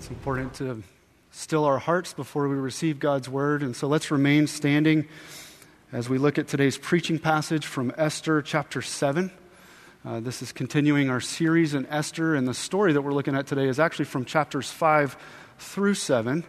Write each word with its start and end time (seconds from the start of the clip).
It's 0.00 0.08
important 0.08 0.54
to 0.54 0.82
still 1.30 1.66
our 1.66 1.76
hearts 1.76 2.14
before 2.14 2.48
we 2.48 2.56
receive 2.56 2.98
God's 2.98 3.28
word. 3.28 3.62
And 3.62 3.76
so 3.76 3.86
let's 3.86 4.10
remain 4.10 4.46
standing 4.46 5.06
as 5.92 6.08
we 6.08 6.16
look 6.16 6.38
at 6.38 6.48
today's 6.48 6.78
preaching 6.78 7.18
passage 7.18 7.66
from 7.66 7.92
Esther 7.98 8.40
chapter 8.40 8.80
7. 8.80 9.30
Uh, 10.02 10.20
this 10.20 10.40
is 10.40 10.52
continuing 10.52 11.10
our 11.10 11.20
series 11.20 11.74
in 11.74 11.84
Esther, 11.84 12.34
and 12.34 12.48
the 12.48 12.54
story 12.54 12.94
that 12.94 13.02
we're 13.02 13.12
looking 13.12 13.36
at 13.36 13.46
today 13.46 13.68
is 13.68 13.78
actually 13.78 14.06
from 14.06 14.24
chapters 14.24 14.70
5 14.70 15.18
through 15.58 15.92
7. 15.92 16.44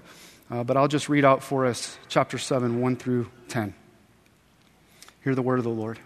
Uh, 0.50 0.64
but 0.64 0.78
I'll 0.78 0.88
just 0.88 1.10
read 1.10 1.26
out 1.26 1.44
for 1.44 1.66
us 1.66 1.98
chapter 2.08 2.38
7, 2.38 2.80
1 2.80 2.96
through 2.96 3.30
10. 3.50 3.74
Hear 5.26 5.36
the 5.36 5.42
word 5.42 5.60
of 5.60 5.66
the 5.66 5.72
Lord. 5.72 6.00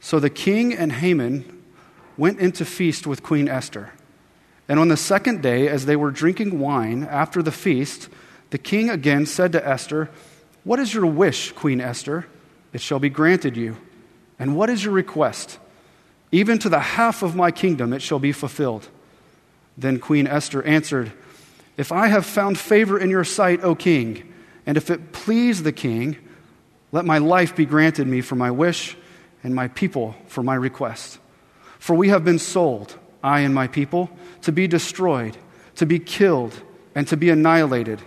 So 0.00 0.18
the 0.18 0.30
king 0.30 0.72
and 0.72 0.90
Haman 0.90 1.64
went 2.16 2.38
into 2.40 2.64
feast 2.64 3.06
with 3.06 3.22
Queen 3.22 3.46
Esther. 3.46 3.92
And 4.68 4.78
on 4.78 4.88
the 4.88 4.96
second 4.96 5.42
day, 5.42 5.68
as 5.68 5.86
they 5.86 5.96
were 5.96 6.10
drinking 6.10 6.60
wine 6.60 7.04
after 7.04 7.42
the 7.42 7.52
feast, 7.52 8.08
the 8.50 8.58
king 8.58 8.90
again 8.90 9.24
said 9.26 9.52
to 9.52 9.66
Esther, 9.66 10.10
What 10.64 10.78
is 10.78 10.92
your 10.92 11.06
wish, 11.06 11.52
Queen 11.52 11.80
Esther? 11.80 12.26
It 12.72 12.82
shall 12.82 12.98
be 12.98 13.08
granted 13.08 13.56
you. 13.56 13.78
And 14.38 14.56
what 14.56 14.70
is 14.70 14.84
your 14.84 14.92
request? 14.92 15.58
Even 16.30 16.58
to 16.58 16.68
the 16.68 16.80
half 16.80 17.22
of 17.22 17.34
my 17.34 17.50
kingdom 17.50 17.92
it 17.92 18.02
shall 18.02 18.18
be 18.18 18.32
fulfilled. 18.32 18.88
Then 19.76 19.98
Queen 19.98 20.26
Esther 20.26 20.62
answered, 20.62 21.12
If 21.76 21.90
I 21.92 22.08
have 22.08 22.26
found 22.26 22.58
favor 22.58 22.98
in 22.98 23.10
your 23.10 23.24
sight, 23.24 23.64
O 23.64 23.74
king, 23.74 24.32
and 24.66 24.76
if 24.76 24.90
it 24.90 25.12
please 25.12 25.62
the 25.62 25.72
king, 25.72 26.18
let 26.92 27.04
my 27.04 27.18
life 27.18 27.56
be 27.56 27.64
granted 27.64 28.06
me 28.06 28.20
for 28.20 28.34
my 28.34 28.50
wish, 28.50 28.96
and 29.42 29.54
my 29.54 29.68
people 29.68 30.14
for 30.26 30.42
my 30.42 30.54
request. 30.54 31.18
For 31.78 31.94
we 31.94 32.08
have 32.08 32.24
been 32.24 32.38
sold, 32.38 32.98
I 33.22 33.40
and 33.40 33.54
my 33.54 33.66
people 33.66 34.10
to 34.42 34.52
be 34.52 34.66
destroyed, 34.66 35.36
to 35.76 35.86
be 35.86 35.98
killed, 35.98 36.60
and 36.94 37.06
to 37.08 37.16
be 37.16 37.30
annihilated. 37.30 38.00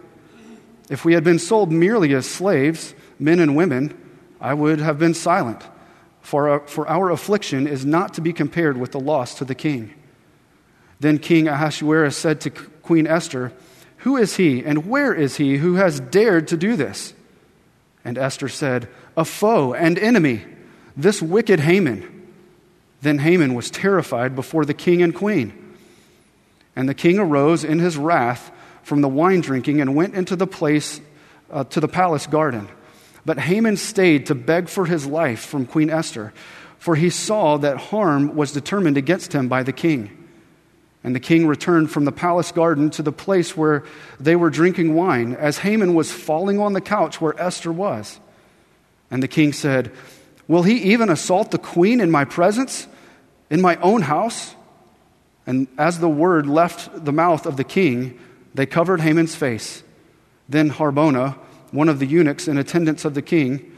If 0.90 1.06
we 1.06 1.14
had 1.14 1.24
been 1.24 1.40
sold 1.40 1.72
merely 1.72 2.14
as 2.14 2.30
slaves, 2.30 2.94
men 3.20 3.40
and 3.40 3.56
women, 3.56 3.98
I 4.40 4.54
would 4.54 4.80
have 4.80 5.00
been 5.00 5.14
silent, 5.14 5.62
for 6.22 6.50
our, 6.50 6.60
for 6.68 6.88
our 6.88 7.12
affliction 7.12 7.68
is 7.68 7.86
not 7.86 8.16
to 8.16 8.22
be 8.22 8.34
compared 8.34 8.78
with 8.78 8.92
the 8.92 9.00
loss 9.00 9.36
to 9.36 9.46
the 9.46 9.56
king. 9.56 9.94
Then 11.00 11.18
King 11.18 11.48
Ahasuerus 11.48 12.18
said 12.18 12.42
to 12.42 12.50
Queen 12.50 13.08
Esther, 13.08 13.54
Who 13.98 14.18
is 14.18 14.36
he 14.36 14.64
and 14.64 14.88
where 14.88 15.14
is 15.14 15.38
he 15.38 15.58
who 15.58 15.76
has 15.76 16.00
dared 16.00 16.48
to 16.50 16.58
do 16.58 16.76
this? 16.76 17.14
And 18.04 18.18
Esther 18.18 18.50
said, 18.50 18.88
A 19.16 19.26
foe 19.26 19.74
and 19.74 19.98
enemy, 19.98 20.44
this 20.98 21.22
wicked 21.22 21.60
Haman. 21.60 22.21
Then 23.02 23.18
Haman 23.20 23.54
was 23.54 23.72
terrified 23.72 24.36
before 24.36 24.66
the 24.66 24.74
king 24.74 25.02
and 25.02 25.14
queen. 25.14 25.76
And 26.76 26.88
the 26.88 26.94
king 26.94 27.20
arose 27.20 27.64
in 27.64 27.80
his 27.80 27.98
wrath 27.98 28.52
from 28.84 29.02
the 29.02 29.10
wine 29.10 29.42
drinking 29.42 29.82
and 29.82 29.96
went 29.96 30.16
into 30.16 30.36
the 30.36 30.48
place 30.48 31.02
uh, 31.52 31.64
to 31.66 31.80
the 31.80 31.88
palace 31.88 32.28
garden. 32.28 32.68
But 33.26 33.40
Haman 33.40 33.78
stayed 33.78 34.28
to 34.28 34.36
beg 34.36 34.70
for 34.70 34.86
his 34.86 35.06
life 35.06 35.42
from 35.42 35.66
Queen 35.66 35.90
Esther, 35.90 36.34
for 36.80 36.96
he 36.96 37.10
saw 37.10 37.58
that 37.58 37.78
harm 37.78 38.36
was 38.36 38.52
determined 38.52 38.98
against 38.98 39.34
him 39.34 39.48
by 39.48 39.64
the 39.64 39.74
king. 39.74 40.18
And 41.04 41.16
the 41.16 41.20
king 41.20 41.48
returned 41.48 41.92
from 41.92 42.06
the 42.06 42.12
palace 42.12 42.52
garden 42.52 42.90
to 42.92 43.04
the 43.04 43.12
place 43.12 43.58
where 43.58 43.84
they 44.20 44.36
were 44.36 44.50
drinking 44.50 44.94
wine, 44.94 45.36
as 45.36 45.60
Haman 45.60 45.94
was 45.94 46.12
falling 46.12 46.60
on 46.60 46.74
the 46.74 46.82
couch 46.82 47.20
where 47.20 47.40
Esther 47.40 47.72
was. 47.72 48.20
And 49.10 49.22
the 49.22 49.28
king 49.28 49.52
said, 49.52 49.92
Will 50.52 50.64
he 50.64 50.92
even 50.92 51.10
assault 51.10 51.52
the 51.52 51.58
queen 51.58 52.02
in 52.02 52.12
my 52.12 52.26
presence, 52.26 52.86
in 53.50 53.62
my 53.62 53.78
own 53.78 54.02
house? 54.02 54.54
And 55.48 55.70
as 55.78 56.00
the 56.00 56.10
word 56.10 56.46
left 56.46 57.06
the 57.06 57.14
mouth 57.14 57.46
of 57.46 57.56
the 57.56 57.64
king, 57.64 58.20
they 58.54 58.66
covered 58.66 59.00
Haman's 59.00 59.34
face. 59.34 59.82
Then 60.50 60.70
Harbona, 60.70 61.38
one 61.72 61.88
of 61.88 62.00
the 62.00 62.06
eunuchs 62.06 62.50
in 62.50 62.58
attendance 62.58 63.06
of 63.06 63.14
the 63.14 63.22
king, 63.22 63.72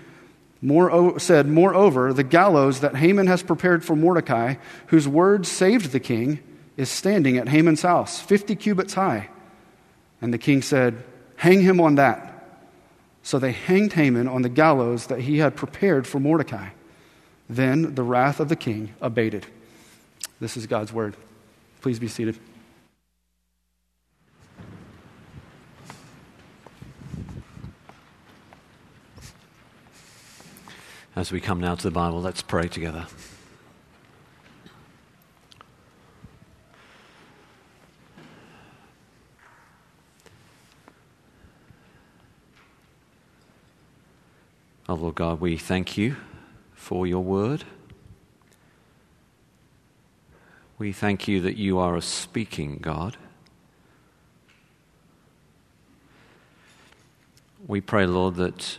more, 0.63 1.19
said, 1.19 1.47
Moreover, 1.47 2.12
the 2.12 2.23
gallows 2.23 2.79
that 2.79 2.95
Haman 2.95 3.28
has 3.28 3.44
prepared 3.44 3.85
for 3.85 3.95
Mordecai, 3.95 4.56
whose 4.88 5.07
word 5.07 5.45
saved 5.45 5.91
the 5.91 6.00
king, 6.00 6.39
is 6.75 6.89
standing 6.89 7.38
at 7.38 7.50
Haman's 7.50 7.83
house, 7.83 8.19
50 8.19 8.56
cubits 8.56 8.95
high. 8.95 9.29
And 10.23 10.33
the 10.33 10.39
king 10.39 10.63
said, 10.63 11.03
Hang 11.35 11.62
him 11.62 11.79
on 11.79 11.94
that. 11.95 12.32
So 13.23 13.39
they 13.39 13.53
hanged 13.53 13.94
Haman 13.94 14.28
on 14.28 14.41
the 14.41 14.50
gallows 14.50 15.07
that 15.07 15.22
he 15.22 15.38
had 15.38 15.56
prepared 15.56 16.06
for 16.06 16.19
Mordecai. 16.19 16.69
Then 17.50 17.95
the 17.95 18.03
wrath 18.03 18.39
of 18.41 18.50
the 18.50 18.56
king 18.56 18.94
abated. 19.01 19.47
This 20.41 20.57
is 20.57 20.67
God's 20.67 20.91
word. 20.91 21.16
Please 21.81 22.00
be 22.00 22.09
seated. 22.09 22.38
As 31.16 31.31
we 31.31 31.39
come 31.39 31.62
now 31.62 31.75
to 31.75 31.83
the 31.83 31.91
Bible, 31.91 32.22
let's 32.22 32.41
pray 32.41 32.67
together. 32.67 33.06
Oh, 44.89 44.95
Lord 44.95 45.16
God, 45.16 45.39
we 45.39 45.55
thank 45.55 45.97
you 45.97 46.17
for 46.73 47.07
your 47.07 47.23
word. 47.23 47.63
We 50.77 50.91
thank 50.91 51.25
you 51.25 51.39
that 51.39 51.55
you 51.55 51.79
are 51.79 51.95
a 51.95 52.01
speaking 52.01 52.79
God. 52.81 53.16
We 57.66 57.79
pray, 57.79 58.05
Lord, 58.05 58.35
that 58.35 58.77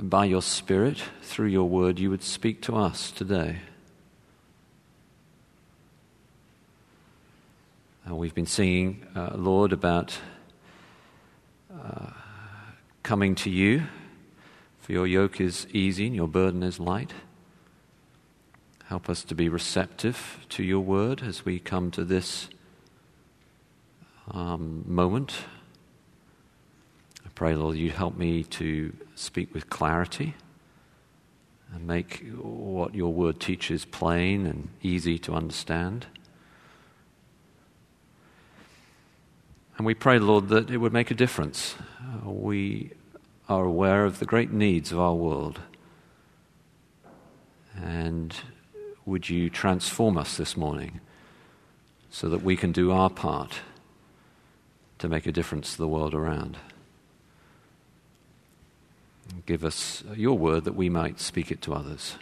by 0.00 0.24
your 0.24 0.40
Spirit, 0.40 1.02
through 1.20 1.48
your 1.48 1.68
word, 1.68 1.98
you 1.98 2.08
would 2.08 2.22
speak 2.22 2.62
to 2.62 2.76
us 2.76 3.10
today. 3.10 3.58
Uh, 8.08 8.14
we've 8.14 8.34
been 8.34 8.46
singing, 8.46 9.04
uh, 9.14 9.32
Lord, 9.34 9.74
about 9.74 10.18
uh, 11.70 12.12
coming 13.06 13.36
to 13.36 13.48
you, 13.48 13.84
for 14.80 14.90
your 14.90 15.06
yoke 15.06 15.40
is 15.40 15.68
easy 15.72 16.08
and 16.08 16.16
your 16.16 16.26
burden 16.26 16.64
is 16.64 16.80
light. 16.80 17.12
Help 18.86 19.08
us 19.08 19.22
to 19.22 19.32
be 19.32 19.48
receptive 19.48 20.44
to 20.48 20.64
your 20.64 20.80
word 20.80 21.22
as 21.22 21.44
we 21.44 21.60
come 21.60 21.92
to 21.92 22.02
this 22.02 22.48
um, 24.32 24.82
moment. 24.88 25.34
I 27.24 27.28
pray, 27.36 27.54
Lord, 27.54 27.76
you 27.76 27.90
help 27.90 28.16
me 28.16 28.42
to 28.42 28.92
speak 29.14 29.54
with 29.54 29.70
clarity 29.70 30.34
and 31.72 31.86
make 31.86 32.26
what 32.36 32.92
your 32.92 33.12
word 33.12 33.38
teaches 33.38 33.84
plain 33.84 34.46
and 34.46 34.68
easy 34.82 35.16
to 35.20 35.34
understand. 35.34 36.06
And 39.76 39.86
we 39.86 39.94
pray, 39.94 40.18
Lord, 40.18 40.48
that 40.48 40.70
it 40.70 40.78
would 40.78 40.92
make 40.92 41.10
a 41.10 41.14
difference. 41.14 41.74
Uh, 42.00 42.30
we 42.30 42.92
are 43.48 43.64
aware 43.64 44.04
of 44.04 44.18
the 44.18 44.24
great 44.24 44.50
needs 44.50 44.90
of 44.90 44.98
our 44.98 45.14
world. 45.14 45.60
And 47.76 48.34
would 49.04 49.28
you 49.28 49.50
transform 49.50 50.16
us 50.16 50.36
this 50.36 50.56
morning 50.56 51.00
so 52.10 52.28
that 52.30 52.42
we 52.42 52.56
can 52.56 52.72
do 52.72 52.90
our 52.90 53.10
part 53.10 53.60
to 54.98 55.08
make 55.08 55.26
a 55.26 55.32
difference 55.32 55.72
to 55.72 55.78
the 55.78 55.88
world 55.88 56.14
around? 56.14 56.56
Give 59.44 59.64
us 59.64 60.02
your 60.14 60.38
word 60.38 60.64
that 60.64 60.74
we 60.74 60.88
might 60.88 61.20
speak 61.20 61.50
it 61.50 61.60
to 61.62 61.74
others. 61.74 62.16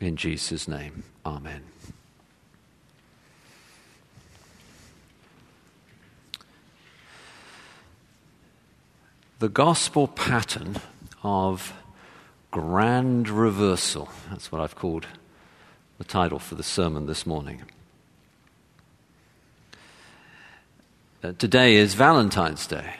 In 0.00 0.16
Jesus' 0.16 0.68
name, 0.68 1.04
Amen. 1.26 1.62
The 9.42 9.48
gospel 9.48 10.06
pattern 10.06 10.76
of 11.24 11.72
grand 12.52 13.28
reversal. 13.28 14.08
That's 14.30 14.52
what 14.52 14.60
I've 14.60 14.76
called 14.76 15.08
the 15.98 16.04
title 16.04 16.38
for 16.38 16.54
the 16.54 16.62
sermon 16.62 17.06
this 17.06 17.26
morning. 17.26 17.62
Uh, 21.24 21.32
today 21.38 21.74
is 21.74 21.94
Valentine's 21.94 22.68
Day. 22.68 22.94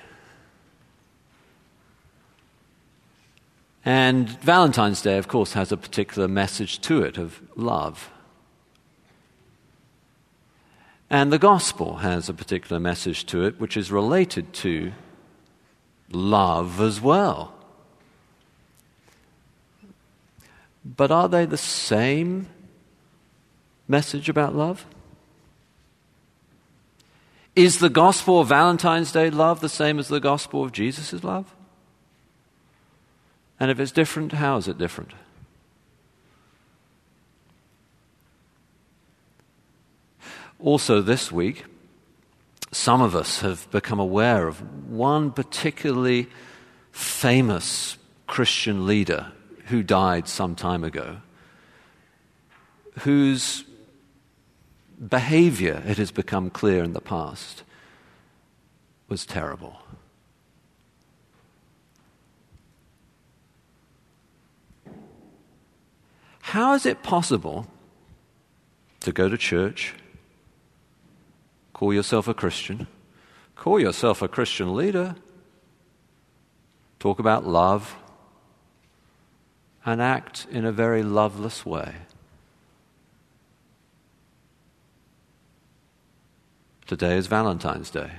And 3.84 4.28
Valentine's 4.40 5.00
Day, 5.00 5.18
of 5.18 5.28
course, 5.28 5.52
has 5.52 5.70
a 5.70 5.76
particular 5.76 6.26
message 6.26 6.80
to 6.80 7.02
it 7.02 7.18
of 7.18 7.40
love. 7.54 8.10
And 11.08 11.32
the 11.32 11.38
gospel 11.38 11.98
has 11.98 12.28
a 12.28 12.34
particular 12.34 12.80
message 12.80 13.26
to 13.26 13.44
it 13.44 13.60
which 13.60 13.76
is 13.76 13.92
related 13.92 14.52
to 14.54 14.92
love 16.14 16.80
as 16.80 17.00
well. 17.00 17.54
But 20.84 21.10
are 21.10 21.28
they 21.28 21.44
the 21.44 21.56
same 21.56 22.48
message 23.86 24.28
about 24.28 24.54
love? 24.54 24.84
Is 27.54 27.78
the 27.78 27.90
gospel 27.90 28.40
of 28.40 28.48
Valentine's 28.48 29.12
Day 29.12 29.30
love 29.30 29.60
the 29.60 29.68
same 29.68 29.98
as 29.98 30.08
the 30.08 30.20
gospel 30.20 30.64
of 30.64 30.72
Jesus' 30.72 31.22
love? 31.22 31.54
And 33.60 33.70
if 33.70 33.78
it's 33.78 33.92
different, 33.92 34.32
how 34.32 34.56
is 34.56 34.66
it 34.66 34.78
different? 34.78 35.12
Also, 40.58 41.00
this 41.00 41.30
week, 41.30 41.64
some 42.72 43.02
of 43.02 43.14
us 43.14 43.40
have 43.40 43.70
become 43.70 44.00
aware 44.00 44.48
of 44.48 44.88
one 44.90 45.30
particularly 45.30 46.28
famous 46.90 47.98
Christian 48.26 48.86
leader 48.86 49.30
who 49.66 49.82
died 49.82 50.26
some 50.26 50.54
time 50.54 50.82
ago, 50.82 51.18
whose 53.00 53.64
behavior, 55.06 55.82
it 55.86 55.98
has 55.98 56.10
become 56.10 56.48
clear 56.48 56.82
in 56.82 56.94
the 56.94 57.00
past, 57.00 57.62
was 59.08 59.26
terrible. 59.26 59.76
How 66.40 66.74
is 66.74 66.86
it 66.86 67.02
possible 67.02 67.66
to 69.00 69.12
go 69.12 69.28
to 69.28 69.36
church, 69.36 69.94
call 71.82 71.92
yourself 71.92 72.28
a 72.28 72.34
Christian, 72.34 72.86
call 73.56 73.80
yourself 73.80 74.22
a 74.22 74.28
Christian 74.28 74.76
leader, 74.76 75.16
talk 77.00 77.18
about 77.18 77.44
love, 77.44 77.96
and 79.84 80.00
act 80.00 80.46
in 80.52 80.64
a 80.64 80.70
very 80.70 81.02
loveless 81.02 81.66
way? 81.66 81.96
Today 86.86 87.16
is 87.16 87.26
Valentine's 87.26 87.90
Day. 87.90 88.12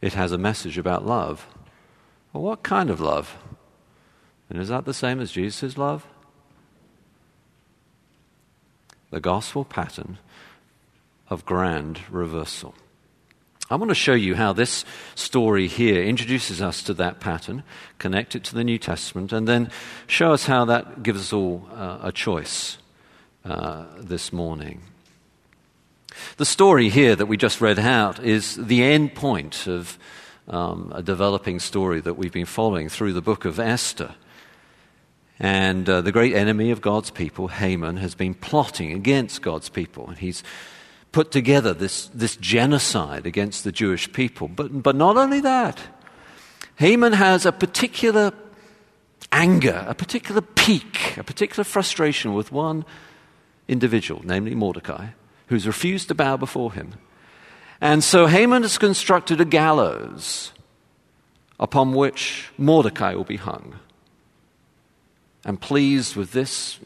It 0.00 0.14
has 0.14 0.32
a 0.32 0.38
message 0.38 0.78
about 0.78 1.04
love. 1.04 1.46
Well, 2.32 2.42
what 2.42 2.62
kind 2.62 2.88
of 2.88 2.98
love? 2.98 3.36
And 4.48 4.58
is 4.58 4.70
that 4.70 4.86
the 4.86 4.94
same 4.94 5.20
as 5.20 5.32
Jesus' 5.32 5.76
love? 5.76 6.06
The 9.14 9.20
gospel 9.20 9.64
pattern 9.64 10.18
of 11.30 11.46
grand 11.46 12.00
reversal. 12.10 12.74
I 13.70 13.76
want 13.76 13.90
to 13.90 13.94
show 13.94 14.14
you 14.14 14.34
how 14.34 14.52
this 14.52 14.84
story 15.14 15.68
here 15.68 16.02
introduces 16.02 16.60
us 16.60 16.82
to 16.82 16.94
that 16.94 17.20
pattern, 17.20 17.62
connect 18.00 18.34
it 18.34 18.42
to 18.42 18.56
the 18.56 18.64
New 18.64 18.76
Testament, 18.76 19.32
and 19.32 19.46
then 19.46 19.70
show 20.08 20.32
us 20.32 20.46
how 20.46 20.64
that 20.64 21.04
gives 21.04 21.20
us 21.20 21.32
all 21.32 21.64
uh, 21.72 22.00
a 22.02 22.10
choice 22.10 22.78
uh, 23.44 23.84
this 24.00 24.32
morning. 24.32 24.82
The 26.36 26.44
story 26.44 26.88
here 26.88 27.14
that 27.14 27.26
we 27.26 27.36
just 27.36 27.60
read 27.60 27.78
out 27.78 28.18
is 28.18 28.56
the 28.56 28.82
end 28.82 29.14
point 29.14 29.68
of 29.68 29.96
um, 30.48 30.90
a 30.92 31.04
developing 31.04 31.60
story 31.60 32.00
that 32.00 32.14
we've 32.14 32.32
been 32.32 32.46
following 32.46 32.88
through 32.88 33.12
the 33.12 33.22
book 33.22 33.44
of 33.44 33.60
Esther. 33.60 34.16
And 35.38 35.88
uh, 35.88 36.00
the 36.00 36.12
great 36.12 36.34
enemy 36.34 36.70
of 36.70 36.80
God's 36.80 37.10
people, 37.10 37.48
Haman, 37.48 37.96
has 37.96 38.14
been 38.14 38.34
plotting 38.34 38.92
against 38.92 39.42
God's 39.42 39.68
people. 39.68 40.08
And 40.08 40.18
he's 40.18 40.42
put 41.12 41.30
together 41.30 41.74
this, 41.74 42.06
this 42.08 42.36
genocide 42.36 43.26
against 43.26 43.64
the 43.64 43.72
Jewish 43.72 44.12
people. 44.12 44.48
But, 44.48 44.82
but 44.82 44.96
not 44.96 45.16
only 45.16 45.40
that, 45.40 45.80
Haman 46.76 47.12
has 47.12 47.46
a 47.46 47.52
particular 47.52 48.32
anger, 49.32 49.84
a 49.88 49.94
particular 49.94 50.40
pique, 50.40 51.16
a 51.16 51.24
particular 51.24 51.64
frustration 51.64 52.34
with 52.34 52.52
one 52.52 52.84
individual, 53.68 54.22
namely 54.24 54.54
Mordecai 54.54 55.08
who's 55.46 55.66
refused 55.66 56.08
to 56.08 56.14
bow 56.14 56.36
before 56.36 56.72
him. 56.72 56.94
And 57.80 58.02
so 58.02 58.26
Haman 58.26 58.62
has 58.62 58.78
constructed 58.78 59.40
a 59.40 59.44
gallows 59.44 60.52
upon 61.60 61.92
which 61.92 62.50
Mordecai 62.56 63.14
will 63.14 63.24
be 63.24 63.36
hung. 63.36 63.78
And 65.44 65.60
pleased 65.60 66.16
with 66.16 66.32
this 66.32 66.78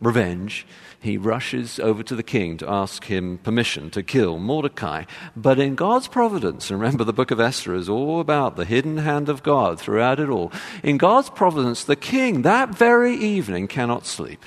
revenge, 0.00 0.66
he 1.00 1.16
rushes 1.16 1.78
over 1.78 2.02
to 2.02 2.16
the 2.16 2.22
king 2.22 2.56
to 2.58 2.68
ask 2.68 3.04
him 3.04 3.38
permission 3.38 3.90
to 3.90 4.02
kill 4.02 4.38
Mordecai. 4.38 5.04
But 5.36 5.58
in 5.58 5.74
God's 5.74 6.08
providence, 6.08 6.70
remember 6.70 7.04
the 7.04 7.12
book 7.12 7.30
of 7.30 7.38
Esther 7.38 7.74
is 7.74 7.88
all 7.88 8.20
about 8.20 8.56
the 8.56 8.64
hidden 8.64 8.98
hand 8.98 9.28
of 9.28 9.42
God 9.42 9.78
throughout 9.78 10.18
it 10.18 10.28
all. 10.28 10.52
In 10.82 10.98
God's 10.98 11.30
providence, 11.30 11.84
the 11.84 11.96
king 11.96 12.42
that 12.42 12.70
very 12.74 13.14
evening 13.14 13.68
cannot 13.68 14.06
sleep. 14.06 14.44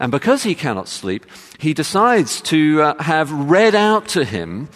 And 0.00 0.12
because 0.12 0.44
he 0.44 0.54
cannot 0.54 0.88
sleep, 0.88 1.26
he 1.58 1.74
decides 1.74 2.40
to 2.42 2.82
uh, 2.82 3.02
have 3.02 3.32
read 3.32 3.74
out 3.74 4.08
to 4.08 4.24
him 4.24 4.68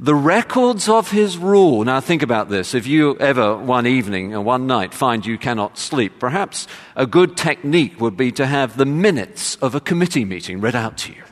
the 0.00 0.14
records 0.14 0.88
of 0.88 1.10
his 1.10 1.36
rule. 1.36 1.84
Now, 1.84 2.00
think 2.00 2.22
about 2.22 2.48
this. 2.48 2.74
If 2.74 2.86
you 2.86 3.16
ever, 3.18 3.56
one 3.56 3.86
evening 3.86 4.34
or 4.34 4.40
one 4.40 4.66
night, 4.66 4.94
find 4.94 5.24
you 5.26 5.38
cannot 5.38 5.78
sleep, 5.78 6.18
perhaps 6.18 6.66
a 6.94 7.06
good 7.06 7.36
technique 7.36 8.00
would 8.00 8.16
be 8.16 8.30
to 8.32 8.46
have 8.46 8.76
the 8.76 8.86
minutes 8.86 9.56
of 9.56 9.74
a 9.74 9.80
committee 9.80 10.24
meeting 10.24 10.60
read 10.60 10.76
out 10.76 10.98
to 10.98 11.12
you. 11.12 11.22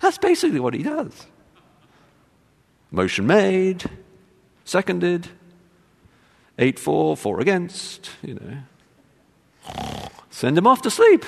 That's 0.00 0.18
basically 0.18 0.60
what 0.60 0.74
he 0.74 0.82
does. 0.82 1.26
Motion 2.90 3.26
made, 3.26 3.84
seconded, 4.64 5.28
8 6.58 6.78
4, 6.78 7.16
4 7.16 7.40
against, 7.40 8.10
you 8.22 8.34
know. 8.34 8.58
Send 10.30 10.58
him 10.58 10.66
off 10.66 10.82
to 10.82 10.90
sleep. 10.90 11.24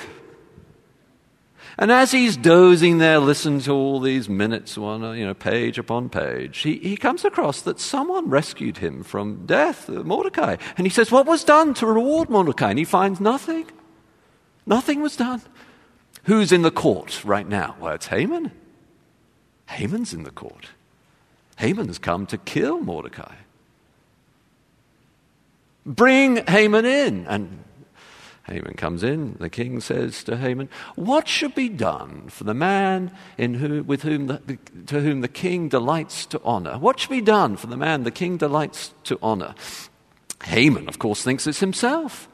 And 1.79 1.91
as 1.91 2.11
he's 2.11 2.35
dozing 2.35 2.97
there, 2.97 3.19
listening 3.19 3.59
to 3.61 3.71
all 3.71 3.99
these 3.99 4.27
minutes, 4.27 4.77
one, 4.77 5.15
you 5.15 5.25
know, 5.25 5.35
page 5.35 5.77
upon 5.77 6.09
page, 6.09 6.59
he, 6.59 6.77
he 6.77 6.97
comes 6.97 7.23
across 7.23 7.61
that 7.61 7.79
someone 7.79 8.29
rescued 8.29 8.77
him 8.77 9.03
from 9.03 9.45
death, 9.45 9.87
uh, 9.87 10.03
Mordecai. 10.03 10.55
And 10.75 10.87
he 10.87 10.89
says, 10.89 11.11
What 11.11 11.27
was 11.27 11.43
done 11.43 11.75
to 11.75 11.85
reward 11.85 12.29
Mordecai? 12.29 12.71
And 12.71 12.79
he 12.79 12.85
finds 12.85 13.19
nothing. 13.19 13.67
Nothing 14.65 15.01
was 15.01 15.15
done. 15.15 15.41
Who's 16.23 16.51
in 16.51 16.63
the 16.63 16.71
court 16.71 17.23
right 17.23 17.47
now? 17.47 17.75
Well, 17.79 17.93
it's 17.93 18.07
Haman. 18.07 18.51
Haman's 19.67 20.13
in 20.13 20.23
the 20.23 20.31
court. 20.31 20.69
Haman's 21.57 21.99
come 21.99 22.25
to 22.27 22.37
kill 22.39 22.79
Mordecai. 22.79 23.35
Bring 25.85 26.45
Haman 26.47 26.85
in. 26.85 27.27
And 27.27 27.63
Haman 28.47 28.75
comes 28.75 29.03
in. 29.03 29.35
The 29.39 29.49
king 29.49 29.81
says 29.81 30.23
to 30.23 30.37
Haman, 30.37 30.69
What 30.95 31.27
should 31.27 31.53
be 31.53 31.69
done 31.69 32.29
for 32.29 32.45
the 32.45 32.53
man 32.53 33.15
in 33.37 33.55
who, 33.55 33.83
with 33.83 34.03
whom 34.03 34.27
the, 34.27 34.57
to 34.87 35.01
whom 35.01 35.21
the 35.21 35.27
king 35.27 35.67
delights 35.67 36.25
to 36.27 36.41
honor? 36.43 36.77
What 36.77 36.99
should 36.99 37.09
be 37.09 37.21
done 37.21 37.57
for 37.57 37.67
the 37.67 37.77
man 37.77 38.03
the 38.03 38.11
king 38.11 38.37
delights 38.37 38.93
to 39.05 39.19
honor? 39.21 39.53
Haman, 40.45 40.87
of 40.87 40.97
course, 40.97 41.23
thinks 41.23 41.45
it's 41.45 41.59
himself. 41.59 42.29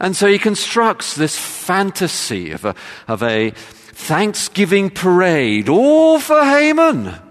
And 0.00 0.16
so 0.16 0.26
he 0.26 0.38
constructs 0.38 1.14
this 1.14 1.38
fantasy 1.38 2.50
of 2.50 2.64
a, 2.64 2.74
of 3.06 3.22
a 3.22 3.50
Thanksgiving 3.50 4.90
parade, 4.90 5.68
all 5.68 6.18
for 6.18 6.42
Haman 6.42 7.29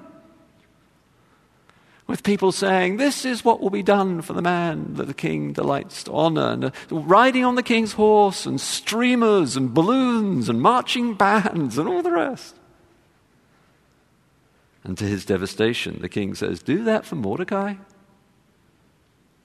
with 2.09 2.23
people 2.23 2.51
saying, 2.51 2.97
This 2.97 3.23
is 3.23 3.45
what 3.45 3.61
will 3.61 3.69
be 3.69 3.83
done 3.83 4.23
for 4.23 4.33
the 4.33 4.41
man 4.41 4.95
that 4.95 5.05
the 5.05 5.13
king 5.13 5.53
delights 5.53 6.03
to 6.05 6.11
honor, 6.11 6.49
and 6.49 6.65
uh, 6.65 6.71
riding 6.89 7.45
on 7.45 7.53
the 7.53 7.61
king's 7.61 7.93
horse, 7.93 8.47
and 8.47 8.59
streamers, 8.59 9.55
and 9.55 9.75
balloons, 9.75 10.49
and 10.49 10.59
marching 10.59 11.13
bands, 11.13 11.77
and 11.77 11.87
all 11.87 12.01
the 12.01 12.11
rest. 12.11 12.55
And 14.83 14.97
to 14.97 15.05
his 15.05 15.23
devastation, 15.23 15.99
the 16.01 16.09
king 16.09 16.33
says, 16.33 16.63
Do 16.63 16.83
that 16.85 17.05
for 17.05 17.15
Mordecai, 17.15 17.75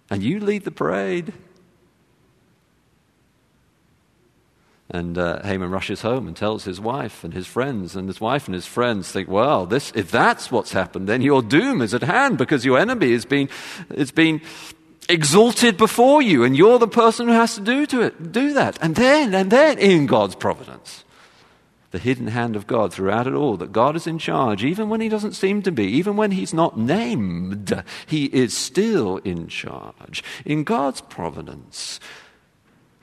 and 0.08 0.22
you 0.22 0.40
lead 0.40 0.64
the 0.64 0.70
parade. 0.70 1.34
And 4.94 5.18
uh, 5.18 5.42
Haman 5.42 5.72
rushes 5.72 6.02
home 6.02 6.28
and 6.28 6.36
tells 6.36 6.62
his 6.62 6.80
wife 6.80 7.24
and 7.24 7.34
his 7.34 7.48
friends, 7.48 7.96
and 7.96 8.06
his 8.06 8.20
wife 8.20 8.46
and 8.46 8.54
his 8.54 8.64
friends 8.64 9.10
think, 9.10 9.28
well, 9.28 9.66
this, 9.66 9.90
if 9.96 10.08
that's 10.08 10.52
what's 10.52 10.70
happened, 10.70 11.08
then 11.08 11.20
your 11.20 11.42
doom 11.42 11.82
is 11.82 11.94
at 11.94 12.04
hand 12.04 12.38
because 12.38 12.64
your 12.64 12.78
enemy 12.78 13.10
has 13.10 13.24
been, 13.24 13.48
has 13.96 14.12
been 14.12 14.40
exalted 15.08 15.76
before 15.76 16.22
you, 16.22 16.44
and 16.44 16.56
you're 16.56 16.78
the 16.78 16.86
person 16.86 17.26
who 17.26 17.34
has 17.34 17.56
to 17.56 17.60
do, 17.60 17.86
to 17.86 18.02
it, 18.02 18.30
do 18.30 18.52
that. 18.52 18.78
And 18.80 18.94
then, 18.94 19.34
and 19.34 19.50
then, 19.50 19.80
in 19.80 20.06
God's 20.06 20.36
providence, 20.36 21.02
the 21.90 21.98
hidden 21.98 22.28
hand 22.28 22.54
of 22.54 22.68
God 22.68 22.92
throughout 22.92 23.26
it 23.26 23.34
all, 23.34 23.56
that 23.56 23.72
God 23.72 23.96
is 23.96 24.06
in 24.06 24.20
charge, 24.20 24.62
even 24.62 24.88
when 24.88 25.00
He 25.00 25.08
doesn't 25.08 25.32
seem 25.32 25.60
to 25.62 25.72
be, 25.72 25.86
even 25.86 26.14
when 26.14 26.30
He's 26.30 26.54
not 26.54 26.78
named, 26.78 27.82
He 28.06 28.26
is 28.26 28.56
still 28.56 29.16
in 29.24 29.48
charge. 29.48 30.22
In 30.44 30.62
God's 30.62 31.00
providence, 31.00 31.98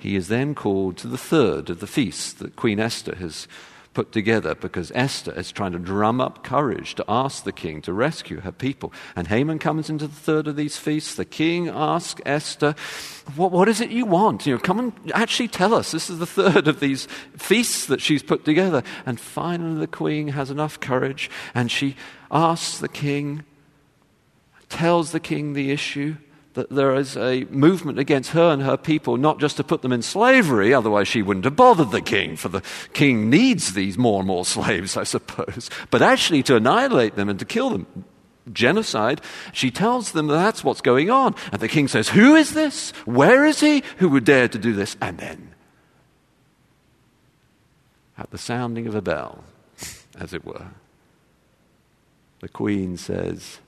he 0.01 0.15
is 0.15 0.29
then 0.29 0.55
called 0.55 0.97
to 0.97 1.07
the 1.07 1.17
third 1.17 1.69
of 1.69 1.79
the 1.79 1.85
feasts 1.85 2.33
that 2.33 2.55
Queen 2.55 2.79
Esther 2.79 3.15
has 3.17 3.47
put 3.93 4.11
together 4.11 4.55
because 4.55 4.91
Esther 4.95 5.31
is 5.33 5.51
trying 5.51 5.73
to 5.73 5.77
drum 5.77 6.19
up 6.19 6.43
courage 6.43 6.95
to 6.95 7.05
ask 7.07 7.43
the 7.43 7.51
king 7.51 7.83
to 7.83 7.93
rescue 7.93 8.39
her 8.39 8.51
people. 8.51 8.91
And 9.15 9.27
Haman 9.27 9.59
comes 9.59 9.91
into 9.91 10.07
the 10.07 10.15
third 10.15 10.47
of 10.47 10.55
these 10.55 10.75
feasts. 10.75 11.13
The 11.13 11.25
king 11.25 11.67
asks 11.67 12.19
Esther, 12.25 12.73
what, 13.35 13.51
what 13.51 13.69
is 13.69 13.79
it 13.79 13.91
you 13.91 14.07
want? 14.07 14.47
You 14.47 14.55
know, 14.55 14.59
come 14.59 14.79
and 14.79 15.11
actually 15.13 15.49
tell 15.49 15.75
us. 15.75 15.91
This 15.91 16.09
is 16.09 16.17
the 16.17 16.25
third 16.25 16.67
of 16.67 16.79
these 16.79 17.07
feasts 17.37 17.85
that 17.85 18.01
she's 18.01 18.23
put 18.23 18.43
together. 18.43 18.81
And 19.05 19.19
finally, 19.19 19.81
the 19.81 19.87
queen 19.87 20.29
has 20.29 20.49
enough 20.49 20.79
courage 20.79 21.29
and 21.53 21.69
she 21.69 21.95
asks 22.31 22.79
the 22.79 22.89
king, 22.89 23.43
tells 24.67 25.11
the 25.11 25.19
king 25.19 25.53
the 25.53 25.69
issue 25.69 26.15
that 26.53 26.69
there 26.69 26.95
is 26.95 27.15
a 27.15 27.45
movement 27.45 27.97
against 27.97 28.31
her 28.31 28.51
and 28.51 28.61
her 28.61 28.77
people, 28.77 29.17
not 29.17 29.39
just 29.39 29.57
to 29.57 29.63
put 29.63 29.81
them 29.81 29.93
in 29.93 30.01
slavery, 30.01 30.73
otherwise 30.73 31.07
she 31.07 31.21
wouldn't 31.21 31.45
have 31.45 31.55
bothered 31.55 31.91
the 31.91 32.01
king, 32.01 32.35
for 32.35 32.49
the 32.49 32.61
king 32.93 33.29
needs 33.29 33.73
these 33.73 33.97
more 33.97 34.19
and 34.19 34.27
more 34.27 34.45
slaves, 34.57 34.97
I 34.97 35.03
suppose, 35.03 35.69
but 35.89 36.01
actually 36.01 36.43
to 36.43 36.55
annihilate 36.55 37.15
them 37.15 37.29
and 37.29 37.39
to 37.39 37.45
kill 37.45 37.69
them. 37.69 38.05
Genocide. 38.51 39.21
She 39.53 39.69
tells 39.69 40.13
them 40.13 40.25
that 40.27 40.33
that's 40.33 40.63
what's 40.63 40.81
going 40.81 41.11
on. 41.11 41.35
And 41.51 41.61
the 41.61 41.67
king 41.67 41.87
says, 41.87 42.09
Who 42.09 42.35
is 42.35 42.55
this? 42.55 42.89
Where 43.05 43.45
is 43.45 43.59
he 43.59 43.83
who 43.97 44.09
would 44.09 44.25
dare 44.25 44.47
to 44.47 44.57
do 44.57 44.73
this? 44.73 44.97
And 44.99 45.19
then, 45.19 45.53
at 48.17 48.31
the 48.31 48.39
sounding 48.39 48.87
of 48.87 48.95
a 48.95 49.01
bell, 49.01 49.43
as 50.19 50.33
it 50.33 50.43
were, 50.43 50.69
the 52.39 52.49
queen 52.49 52.97
says, 52.97 53.59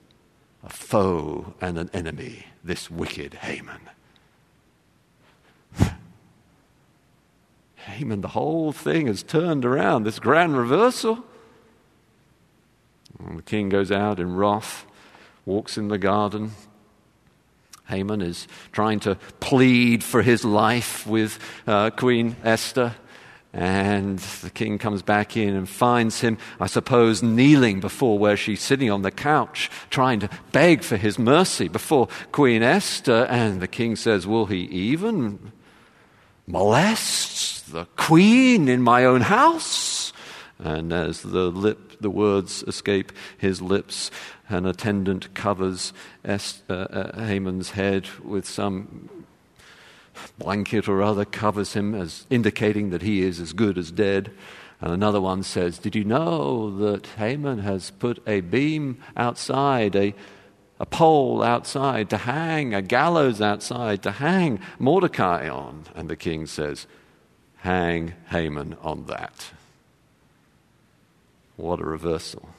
A 0.63 0.70
foe 0.70 1.53
and 1.60 1.77
an 1.77 1.89
enemy 1.93 2.46
this 2.63 2.89
wicked 2.89 3.34
Haman. 3.36 3.82
Haman, 7.75 8.22
the 8.22 8.29
whole 8.29 8.72
thing 8.72 9.08
has 9.08 9.24
turned 9.24 9.65
around, 9.65 10.03
this 10.03 10.20
grand 10.20 10.58
reversal. 10.58 11.24
And 13.20 13.39
the 13.39 13.43
king 13.43 13.70
goes 13.70 13.91
out 13.91 14.20
in 14.20 14.36
wrath, 14.36 14.86
walks 15.46 15.77
in 15.77 15.89
the 15.89 15.98
garden. 15.98 16.51
Haman 17.89 18.22
is 18.22 18.48
trying 18.72 19.01
to 19.01 19.15
plead 19.41 20.03
for 20.03 20.22
his 20.22 20.46
life 20.46 21.05
with 21.05 21.38
uh, 21.67 21.89
Queen 21.89 22.38
Esther. 22.43 22.96
And 23.53 24.17
the 24.17 24.50
king 24.50 24.79
comes 24.79 25.03
back 25.03 25.38
in 25.38 25.55
and 25.55 25.69
finds 25.69 26.22
him, 26.22 26.39
I 26.60 26.65
suppose, 26.65 27.22
kneeling 27.22 27.81
before 27.81 28.17
where 28.17 28.36
she's 28.36 28.62
sitting 28.62 28.89
on 28.89 29.03
the 29.03 29.12
couch, 29.12 29.69
trying 29.91 30.19
to 30.22 30.29
beg 30.51 30.81
for 30.83 30.98
his 30.98 31.19
mercy 31.19 31.67
before 31.67 32.07
Queen 32.31 32.63
Esther. 32.63 33.27
And 33.29 33.62
the 33.62 33.67
king 33.67 33.95
says, 33.95 34.25
Will 34.25 34.48
he 34.48 34.62
even 34.62 35.51
molest 36.48 37.72
the 37.72 37.86
queen 37.95 38.67
in 38.67 38.81
my 38.81 39.05
own 39.05 39.22
house? 39.22 40.13
And 40.57 40.91
as 40.91 41.22
the, 41.22 41.51
lip, 41.51 42.00
the 42.01 42.10
words 42.10 42.63
escape 42.63 43.12
his 43.38 43.62
lips, 43.62 44.10
an 44.50 44.65
attendant 44.65 45.33
covers 45.36 45.93
Est, 46.25 46.63
uh, 46.69 46.74
uh, 46.74 47.25
Haman's 47.25 47.72
head 47.72 48.07
with 48.24 48.48
some 48.48 49.23
blanket 50.38 50.88
or 50.88 51.01
other 51.01 51.25
covers 51.25 51.74
him 51.74 51.96
as 51.96 52.25
indicating 52.29 52.89
that 52.91 53.01
he 53.01 53.22
is 53.22 53.39
as 53.39 53.53
good 53.53 53.77
as 53.77 53.91
dead. 53.91 54.32
And 54.82 54.91
another 54.91 55.22
one 55.22 55.43
says, 55.43 55.77
Did 55.77 55.96
you 55.96 56.03
know 56.03 56.75
that 56.77 57.08
Haman 57.17 57.60
has 57.60 57.91
put 57.91 58.22
a 58.27 58.41
beam 58.41 59.01
outside, 59.15 59.96
a, 59.96 60.13
a 60.79 60.86
pole 60.86 61.41
outside 61.41 62.10
to 62.10 62.17
hang, 62.17 62.74
a 62.74 62.82
gallows 62.82 63.41
outside 63.41 64.03
to 64.03 64.12
hang 64.12 64.60
Mordecai 64.79 65.48
on? 65.48 65.86
And 65.96 66.10
the 66.10 66.15
king 66.15 66.48
says, 66.48 66.86
Hang 67.58 68.13
Haman 68.29 68.75
on 68.82 69.05
that. 69.05 69.51
What 71.55 71.79
a 71.79 71.86
reversal. 71.86 72.50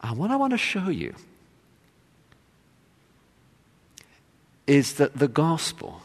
And 0.00 0.18
what 0.18 0.30
I 0.30 0.36
want 0.36 0.52
to 0.52 0.58
show 0.58 0.88
you 0.88 1.14
is 4.66 4.94
that 4.94 5.18
the 5.18 5.28
gospel 5.28 6.02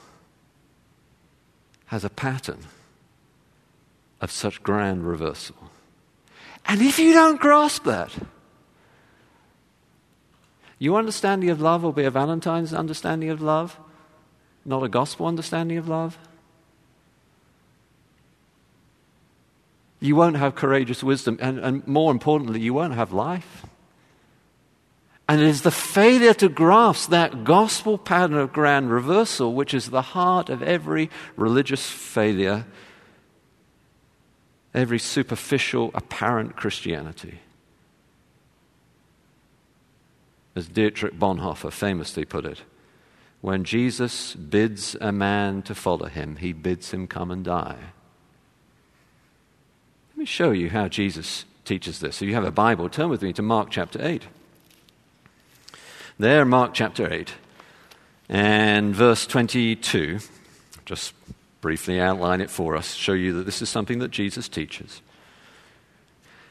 has 1.88 2.04
a 2.04 2.10
pattern 2.10 2.60
of 4.22 4.32
such 4.32 4.62
grand 4.64 5.08
reversal. 5.08 5.56
And 6.66 6.82
if 6.82 7.00
you 7.00 7.14
don't 7.14 7.40
grasp 7.40 7.84
that, 7.86 8.12
your 10.78 11.00
understanding 11.00 11.50
of 11.50 11.60
love 11.60 11.84
will 11.84 11.92
be 11.92 12.04
a 12.04 12.12
Valentine's 12.12 12.74
understanding 12.74 13.30
of 13.30 13.42
love, 13.42 13.78
not 14.66 14.84
a 14.84 14.90
gospel 14.90 15.26
understanding 15.26 15.78
of 15.78 15.88
love. 15.88 16.18
You 20.00 20.16
won't 20.16 20.38
have 20.38 20.56
courageous 20.56 21.04
wisdom, 21.04 21.38
and, 21.42 21.60
and 21.60 21.86
more 21.86 22.12
importantly, 22.12 22.62
you 22.62 22.74
won't 22.74 22.94
have 22.94 23.12
life. 23.12 23.66
And 25.30 25.42
it 25.42 25.48
is 25.48 25.62
the 25.62 25.70
failure 25.70 26.34
to 26.34 26.50
grasp 26.50 27.12
that 27.12 27.44
gospel 27.44 28.00
pattern 28.00 28.36
of 28.36 28.52
grand 28.52 28.90
reversal 28.90 29.54
which 29.54 29.76
is 29.76 29.92
the 29.92 30.02
heart 30.02 30.50
of 30.50 30.64
every 30.64 31.12
religious 31.36 31.88
failure, 31.88 32.66
every 34.74 34.98
superficial, 34.98 35.92
apparent 35.94 36.56
Christianity. 36.56 37.42
As 40.56 40.68
Dietrich 40.68 41.20
Bonhoeffer 41.20 41.72
famously 41.72 42.26
put 42.26 42.44
it, 42.44 42.64
when 43.42 43.64
Jesus 43.64 44.34
bids 44.34 44.96
a 45.00 45.12
man 45.12 45.62
to 45.62 45.76
follow 45.76 46.08
him, 46.08 46.38
he 46.38 46.54
bids 46.54 46.90
him 46.90 47.06
come 47.06 47.30
and 47.30 47.46
die. 47.46 47.78
Let 50.10 50.18
me 50.18 50.26
show 50.26 50.50
you 50.50 50.72
how 50.72 50.88
Jesus 50.88 51.46
teaches 51.66 52.00
this. 52.00 52.20
If 52.20 52.28
you 52.28 52.34
have 52.34 52.44
a 52.44 52.52
Bible, 52.52 52.90
turn 52.90 53.10
with 53.10 53.22
me 53.22 53.32
to 53.34 53.44
Mark 53.44 53.70
chapter 53.70 54.04
8. 54.04 54.24
There, 56.20 56.44
Mark 56.44 56.74
chapter 56.74 57.10
8 57.10 57.32
and 58.28 58.94
verse 58.94 59.26
22. 59.26 60.20
Just 60.84 61.14
briefly 61.62 61.98
outline 62.02 62.42
it 62.42 62.50
for 62.50 62.76
us, 62.76 62.94
show 62.94 63.14
you 63.14 63.32
that 63.36 63.46
this 63.46 63.62
is 63.62 63.70
something 63.70 64.00
that 64.00 64.12
Jesus 64.12 64.50
teaches. 64.50 65.02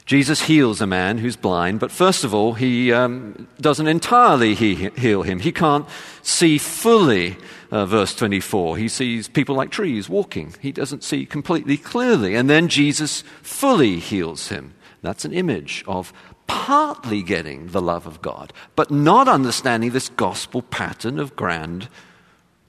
Jesus 0.06 0.40
heals 0.40 0.80
a 0.80 0.86
man 0.86 1.18
who's 1.18 1.36
blind, 1.36 1.80
but 1.80 1.90
first 1.90 2.24
of 2.24 2.32
all, 2.32 2.54
he 2.54 2.94
um, 2.94 3.46
doesn't 3.60 3.88
entirely 3.88 4.54
he- 4.54 4.88
heal 4.96 5.20
him. 5.20 5.38
He 5.38 5.52
can't 5.52 5.84
see 6.22 6.56
fully, 6.56 7.36
uh, 7.70 7.84
verse 7.84 8.14
24. 8.14 8.78
He 8.78 8.88
sees 8.88 9.28
people 9.28 9.54
like 9.54 9.70
trees 9.70 10.08
walking. 10.08 10.54
He 10.62 10.72
doesn't 10.72 11.04
see 11.04 11.26
completely 11.26 11.76
clearly. 11.76 12.34
And 12.36 12.48
then 12.48 12.68
Jesus 12.68 13.22
fully 13.42 13.98
heals 13.98 14.48
him. 14.48 14.72
That's 15.02 15.26
an 15.26 15.34
image 15.34 15.84
of 15.86 16.14
partly 16.48 17.22
getting 17.22 17.68
the 17.68 17.80
love 17.80 18.06
of 18.06 18.20
God, 18.20 18.52
but 18.74 18.90
not 18.90 19.28
understanding 19.28 19.92
this 19.92 20.08
gospel 20.08 20.62
pattern 20.62 21.20
of 21.20 21.36
grand 21.36 21.88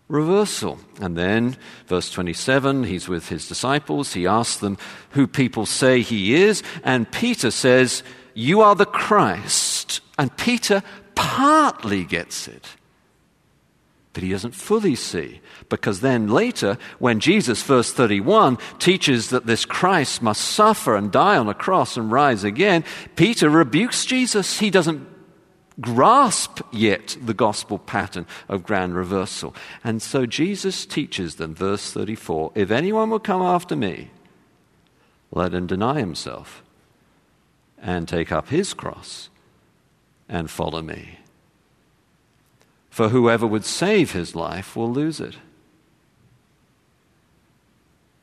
reversal. 0.07 0.79
And 1.01 1.17
then, 1.17 1.57
verse 1.88 2.12
27, 2.12 2.83
he's 2.83 3.07
with 3.07 3.29
his 3.29 3.48
disciples. 3.48 4.13
He 4.13 4.27
asks 4.27 4.57
them 4.57 4.77
who 5.12 5.25
people 5.25 5.65
say 5.65 6.01
he 6.01 6.36
is. 6.36 6.62
And 6.83 7.12
Peter 7.12 7.50
says, 7.50 8.03
You 8.33 8.62
are 8.62 8.75
the 8.75 8.86
Christ. 8.86 10.01
And 10.17 10.36
Peter 10.38 10.83
partly 11.15 12.03
gets 12.03 12.48
it 12.48 12.75
but 14.13 14.24
he 14.24 14.30
doesn't 14.30 14.56
fully 14.56 14.96
see. 14.96 15.39
Because 15.70 16.01
then 16.01 16.28
later, 16.28 16.78
when 16.98 17.20
Jesus, 17.20 17.62
verse 17.62 17.92
31, 17.92 18.58
teaches 18.80 19.30
that 19.30 19.46
this 19.46 19.66
Christ 19.66 20.22
must 20.22 20.42
suffer 20.42 20.96
and 20.96 21.12
die 21.12 21.38
on 21.38 21.48
a 21.48 21.54
cross 21.54 21.96
and 21.96 22.12
rise 22.12 22.44
again, 22.44 22.84
Peter 23.16 23.50
rebukes 23.50 24.06
Jesus. 24.06 24.60
He 24.60 24.70
doesn't 24.70 25.08
grasp 25.80 26.62
yet 26.72 27.16
the 27.22 27.34
gospel 27.34 27.78
pattern 27.78 28.25
of 28.48 28.63
grand 28.63 28.96
reversal. 28.96 29.56
And 29.84 30.01
so 30.01 30.25
Jesus 30.25 30.86
teaches 30.86 31.36
them, 31.36 31.56
verse 31.56 31.92
34 31.92 32.54
If 32.56 32.72
anyone 32.72 33.10
will 33.10 33.20
come 33.20 33.42
after 33.42 33.75
me, 33.75 34.10
let 35.32 35.54
him 35.54 35.68
deny 35.68 36.00
himself 36.00 36.63
and 37.78 38.08
take 38.08 38.32
up 38.32 38.50
his 38.50 38.74
cross 38.74 39.30
and 40.28 40.50
follow 40.50 40.82
me. 40.82 41.20
For 42.89 43.10
whoever 43.10 43.46
would 43.46 43.65
save 43.65 44.12
his 44.12 44.36
life 44.36 44.75
will 44.75 44.91
lose 44.91 45.19
it. 45.19 45.38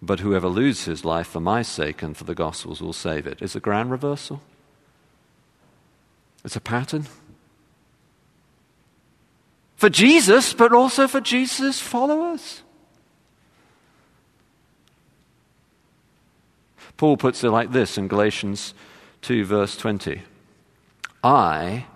But 0.02 0.20
whoever 0.20 0.49
loses 0.49 0.85
his 0.85 1.04
life 1.04 1.26
for 1.26 1.40
my 1.40 1.62
sake 1.62 2.02
and 2.02 2.16
for 2.16 2.25
the 2.25 2.35
gospel's 2.35 2.82
will 2.82 2.92
save 2.92 3.26
it. 3.26 3.40
It's 3.40 3.56
a 3.56 3.61
grand 3.61 3.90
reversal. 3.90 4.42
It's 6.44 6.56
a 6.56 6.61
pattern. 6.61 7.06
For 9.76 9.88
Jesus, 9.88 10.52
but 10.52 10.73
also 10.73 11.08
for 11.08 11.20
Jesus' 11.20 11.80
followers. 11.80 12.62
Paul 16.96 17.16
puts 17.16 17.44
it 17.44 17.50
like 17.50 17.73
this 17.73 17.99
in 17.99 18.08
Galatians 18.08 18.75
2, 19.23 19.44
verse 19.44 19.76
20 19.76 20.23
I 21.23 21.87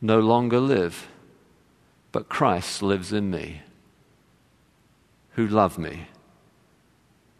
no 0.00 0.20
longer 0.20 0.60
live 0.60 1.08
but 2.14 2.28
Christ 2.28 2.80
lives 2.80 3.12
in 3.12 3.28
me, 3.28 3.62
who 5.30 5.48
loved 5.48 5.78
me 5.78 6.06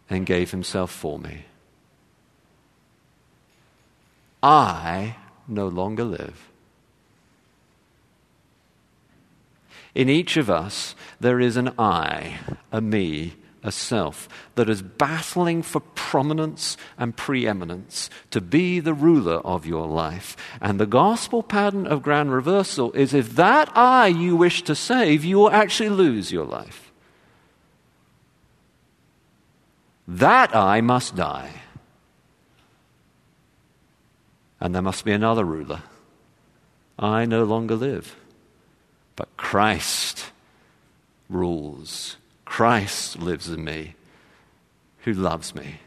and 0.09 0.25
gave 0.25 0.51
himself 0.51 0.91
for 0.91 1.17
me. 1.17 1.45
I 4.43 5.15
no 5.47 5.69
longer 5.69 6.03
live. 6.03 6.49
In 9.95 10.09
each 10.09 10.35
of 10.35 10.49
us, 10.49 10.93
there 11.21 11.39
is 11.39 11.55
an 11.55 11.73
I, 11.79 12.39
a 12.69 12.81
me, 12.81 13.35
a 13.65 13.71
self 13.71 14.29
that 14.53 14.69
is 14.69 14.81
battling 14.83 15.63
for 15.63 15.79
prominence 15.79 16.77
and 16.97 17.17
preeminence 17.17 18.09
to 18.29 18.39
be 18.39 18.79
the 18.79 18.93
ruler 18.93 19.37
of 19.37 19.65
your 19.65 19.87
life. 19.87 20.37
And 20.61 20.79
the 20.79 20.85
gospel 20.85 21.41
pattern 21.41 21.87
of 21.87 22.03
grand 22.03 22.31
reversal 22.31 22.93
is 22.93 23.13
if 23.13 23.35
that 23.35 23.75
I 23.75 24.07
you 24.07 24.35
wish 24.35 24.61
to 24.63 24.75
save, 24.75 25.25
you 25.25 25.37
will 25.37 25.49
actually 25.49 25.89
lose 25.89 26.31
your 26.31 26.45
life. 26.45 26.91
That 30.07 30.55
I 30.55 30.81
must 30.81 31.15
die. 31.15 31.49
And 34.59 34.75
there 34.75 34.83
must 34.83 35.03
be 35.03 35.11
another 35.11 35.43
ruler. 35.43 35.81
I 36.99 37.25
no 37.25 37.43
longer 37.43 37.75
live. 37.75 38.15
But 39.15 39.35
Christ 39.37 40.31
rules. 41.29 42.17
Christ 42.55 43.19
lives 43.19 43.49
in 43.49 43.65
me, 43.65 43.95
who 44.99 45.11
loves 45.11 45.53
me. 45.53 45.81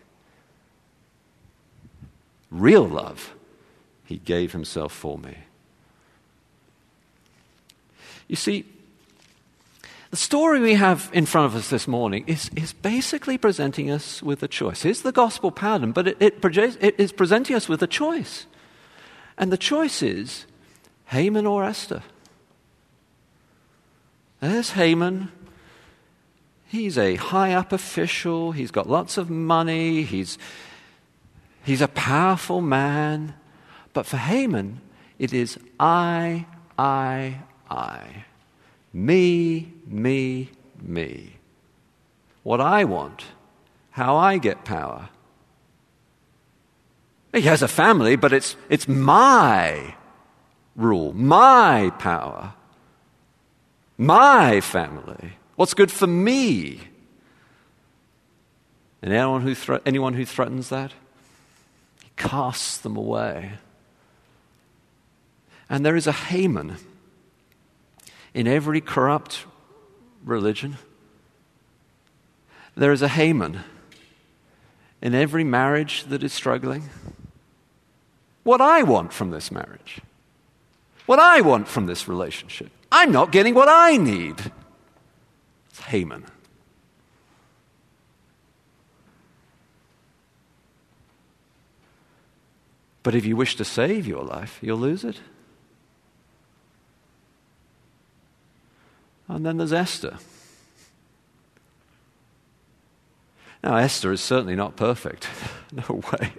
Real 2.51 2.87
love. 2.87 3.35
He 4.05 4.19
gave 4.19 4.53
himself 4.53 4.93
for 4.93 5.17
me. 5.17 5.39
You 8.27 8.37
see, 8.37 8.67
the 10.11 10.19
story 10.19 10.61
we 10.61 10.75
have 10.75 11.09
in 11.15 11.25
front 11.25 11.47
of 11.47 11.57
us 11.57 11.71
this 11.71 11.89
morning 11.89 12.25
is, 12.27 12.51
is 12.55 12.75
basically 12.75 13.39
presenting 13.39 13.91
us 13.91 14.23
with 14.23 14.43
a 14.43 14.49
choice. 14.49 14.83
Here's 14.83 15.01
the 15.01 15.11
gospel 15.11 15.51
pattern, 15.51 15.93
but 15.93 16.07
it, 16.07 16.19
it, 16.21 16.45
it 16.45 17.01
is 17.01 17.13
presenting 17.13 17.57
us 17.57 17.67
with 17.67 17.83
a 17.83 17.87
choice. 17.87 18.45
And 19.39 19.51
the 19.51 19.57
choice 19.57 20.03
is 20.03 20.45
Haman 21.07 21.47
or 21.47 21.65
Esther. 21.65 22.03
There's 24.41 24.73
Haman. 24.73 25.33
He's 26.69 26.99
a 26.99 27.17
high 27.17 27.55
up 27.55 27.73
official. 27.73 28.53
He's 28.53 28.71
got 28.71 28.89
lots 28.89 29.17
of 29.17 29.31
money. 29.31 30.03
He's, 30.03 30.39
he's 31.65 31.81
a 31.81 31.89
powerful 31.89 32.61
man. 32.61 33.35
But 33.93 34.07
for 34.07 34.19
Haman, 34.19 34.81
it 35.19 35.33
is 35.33 35.59
I, 35.81 36.47
I, 36.79 37.41
I. 37.71 38.25
Me, 38.93 39.73
me, 39.87 40.51
me. 40.81 41.37
What 42.43 42.61
I 42.61 42.85
want. 42.85 43.25
How 43.91 44.17
I 44.17 44.39
get 44.39 44.65
power. 44.65 45.09
He 47.33 47.43
has 47.43 47.63
a 47.63 47.69
family, 47.69 48.17
but 48.17 48.33
it's, 48.33 48.57
it's 48.69 48.87
my 48.87 49.95
rule, 50.77 51.13
my 51.13 51.91
power 51.99 52.55
my 53.99 54.61
family, 54.61 55.33
what's 55.59 55.75
good 55.75 55.91
for 55.91 56.07
me. 56.07 56.79
And 59.03 59.13
anyone 59.13 59.43
who, 59.43 59.57
thre- 59.57 59.79
anyone 59.85 60.15
who 60.15 60.25
threatens 60.25 60.69
that, 60.69 60.93
he 62.01 62.11
casts 62.17 62.79
them 62.79 62.97
away. 62.97 63.55
And 65.69 65.85
there 65.85 65.97
is 65.97 66.07
a 66.07 66.13
Haman 66.13 66.77
in 68.35 68.47
every 68.47 68.81
corrupt 68.81 69.47
religion. 70.25 70.77
There 72.77 72.93
is 72.93 73.03
a 73.03 73.09
Haman 73.09 73.65
in 75.03 75.13
every 75.13 75.43
marriage 75.43 76.05
that 76.05 76.23
is 76.23 76.33
struggling. 76.33 76.89
What 78.45 78.61
I 78.61 78.85
want 78.85 79.13
from 79.13 79.33
this 79.33 79.51
marriage, 79.51 80.01
what 81.07 81.19
I 81.19 81.41
want 81.41 81.67
from 81.67 81.87
this 81.87 82.07
relationship. 82.07 82.71
I'm 82.93 83.11
not 83.11 83.33
getting 83.33 83.55
what 83.55 83.69
I 83.69 83.97
need. 83.97 84.53
It's 85.79 85.87
Haman. 85.87 86.25
But 93.03 93.15
if 93.15 93.25
you 93.25 93.37
wish 93.37 93.57
to 93.57 93.65
save 93.65 94.07
your 94.07 94.23
life, 94.23 94.59
you'll 94.61 94.79
lose 94.79 95.05
it. 95.05 95.21
And 99.29 99.47
then 99.47 99.59
there's 99.59 99.73
Esther. 99.73 100.19
Now, 103.63 103.77
Esther 103.77 104.13
is 104.13 104.21
certainly 104.21 104.57
not 104.57 104.77
perfect. 104.77 105.29
No 105.71 106.01
way. 106.13 106.33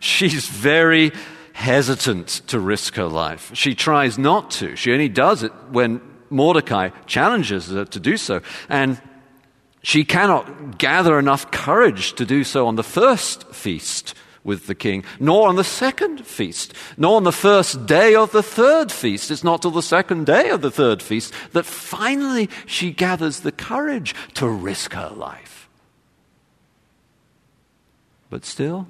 She's 0.00 0.46
very 0.46 1.12
hesitant 1.54 2.42
to 2.48 2.60
risk 2.60 2.96
her 2.96 3.06
life. 3.06 3.50
She 3.54 3.74
tries 3.74 4.18
not 4.18 4.50
to. 4.50 4.76
She 4.76 4.92
only 4.92 5.08
does 5.08 5.42
it 5.42 5.50
when 5.70 6.02
Mordecai 6.30 6.90
challenges 7.06 7.70
her 7.70 7.84
to 7.84 8.00
do 8.00 8.16
so. 8.16 8.40
And 8.68 9.00
she 9.82 10.04
cannot 10.04 10.78
gather 10.78 11.18
enough 11.18 11.50
courage 11.50 12.14
to 12.14 12.24
do 12.24 12.44
so 12.44 12.66
on 12.66 12.76
the 12.76 12.82
first 12.82 13.52
feast 13.52 14.14
with 14.42 14.66
the 14.66 14.74
king, 14.74 15.04
nor 15.18 15.48
on 15.48 15.56
the 15.56 15.64
second 15.64 16.24
feast, 16.24 16.72
nor 16.96 17.16
on 17.16 17.24
the 17.24 17.32
first 17.32 17.84
day 17.84 18.14
of 18.14 18.32
the 18.32 18.42
third 18.42 18.90
feast. 18.90 19.30
It's 19.30 19.44
not 19.44 19.60
till 19.60 19.70
the 19.70 19.82
second 19.82 20.24
day 20.24 20.48
of 20.48 20.62
the 20.62 20.70
third 20.70 21.02
feast 21.02 21.34
that 21.52 21.66
finally 21.66 22.48
she 22.64 22.90
gathers 22.90 23.40
the 23.40 23.52
courage 23.52 24.14
to 24.34 24.48
risk 24.48 24.94
her 24.94 25.10
life. 25.10 25.68
But 28.30 28.46
still, 28.46 28.86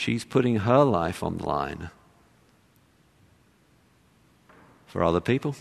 She's 0.00 0.24
putting 0.24 0.56
her 0.60 0.82
life 0.82 1.22
on 1.22 1.36
the 1.38 1.44
line 1.44 1.90
for 4.90 5.04
other 5.04 5.20
people, 5.20 5.54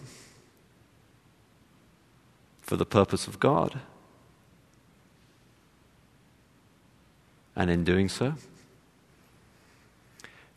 for 2.61 2.75
the 2.75 2.85
purpose 2.85 3.27
of 3.27 3.39
God. 3.39 3.79
And 7.55 7.69
in 7.69 7.83
doing 7.83 8.09
so, 8.09 8.33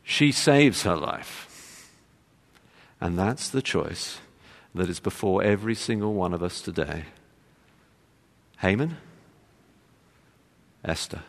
she 0.02 0.32
saves 0.32 0.84
her 0.84 0.96
life. 0.96 1.90
And 2.98 3.18
that's 3.18 3.50
the 3.50 3.60
choice 3.60 4.20
that 4.74 4.88
is 4.88 5.00
before 5.00 5.42
every 5.42 5.74
single 5.74 6.14
one 6.14 6.32
of 6.32 6.42
us 6.42 6.62
today. 6.62 7.04
Haman, 8.60 8.96
Esther. 10.82 11.24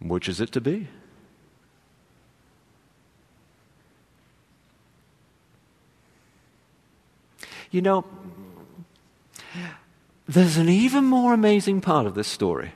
Which 0.00 0.28
is 0.28 0.40
it 0.40 0.52
to 0.52 0.60
be? 0.60 0.86
You 7.70 7.82
know, 7.82 8.04
there's 10.26 10.56
an 10.56 10.68
even 10.68 11.04
more 11.04 11.34
amazing 11.34 11.80
part 11.80 12.06
of 12.06 12.14
this 12.14 12.28
story. 12.28 12.72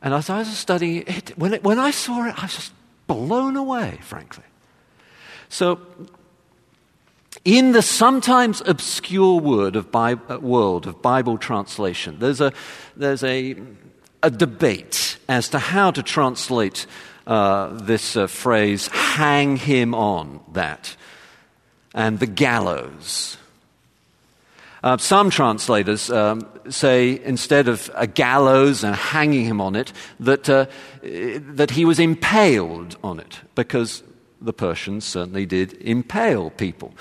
And 0.00 0.14
as 0.14 0.30
I 0.30 0.38
was 0.38 0.56
studying 0.56 1.04
it, 1.06 1.36
when, 1.36 1.54
it, 1.54 1.64
when 1.64 1.78
I 1.78 1.90
saw 1.90 2.26
it, 2.26 2.38
I 2.38 2.42
was 2.42 2.54
just 2.54 2.72
blown 3.06 3.56
away, 3.56 3.98
frankly. 4.02 4.44
So, 5.48 5.80
in 7.44 7.72
the 7.72 7.82
sometimes 7.82 8.60
obscure 8.66 9.40
word 9.40 9.76
of 9.76 9.94
uh, 9.94 10.16
world 10.40 10.86
of 10.86 11.02
Bible 11.02 11.38
translation, 11.38 12.18
there's 12.18 12.40
a, 12.40 12.52
there's 12.96 13.24
a 13.24 13.56
a 14.22 14.30
debate 14.30 15.18
as 15.28 15.48
to 15.50 15.58
how 15.58 15.90
to 15.90 16.02
translate 16.02 16.86
uh, 17.26 17.68
this 17.72 18.16
uh, 18.16 18.26
phrase, 18.26 18.88
hang 18.88 19.56
him 19.56 19.94
on 19.94 20.40
that, 20.52 20.96
and 21.94 22.18
the 22.18 22.26
gallows. 22.26 23.37
Uh, 24.82 24.96
some 24.96 25.30
translators 25.30 26.10
um, 26.10 26.46
say 26.68 27.20
instead 27.24 27.68
of 27.68 27.90
a 27.94 28.06
gallows 28.06 28.84
and 28.84 28.94
hanging 28.94 29.44
him 29.44 29.60
on 29.60 29.74
it, 29.74 29.92
that, 30.20 30.48
uh, 30.48 30.66
that 31.02 31.70
he 31.70 31.84
was 31.84 31.98
impaled 31.98 32.96
on 33.02 33.18
it, 33.18 33.40
because 33.54 34.02
the 34.40 34.52
Persians 34.52 35.04
certainly 35.04 35.46
did 35.46 35.72
impale 35.80 36.50
people. 36.50 36.94